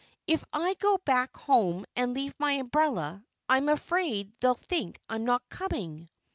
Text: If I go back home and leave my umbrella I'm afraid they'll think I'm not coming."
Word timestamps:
If 0.25 0.43
I 0.51 0.73
go 0.79 0.97
back 1.05 1.37
home 1.37 1.85
and 1.95 2.15
leave 2.15 2.33
my 2.39 2.53
umbrella 2.53 3.23
I'm 3.47 3.69
afraid 3.69 4.33
they'll 4.39 4.55
think 4.55 4.99
I'm 5.07 5.25
not 5.25 5.47
coming." 5.47 6.09